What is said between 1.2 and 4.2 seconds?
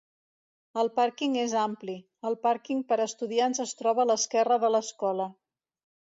és ampli; el pàrquing per a estudiants es troba a